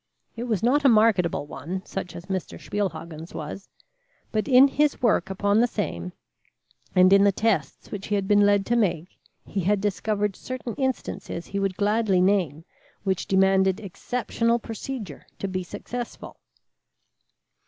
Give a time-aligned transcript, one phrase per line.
[0.35, 2.59] It was not a marketable one, such as Mr.
[2.59, 3.69] Spielhagen's was,
[4.31, 6.11] but in his work upon the same,
[6.95, 10.73] and in the tests which he had been led to make, he had discovered certain
[10.73, 12.65] instances he would gladly name,
[13.03, 16.39] which demanded exceptional procedure to be successful.